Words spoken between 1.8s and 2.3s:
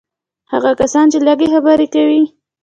کوي.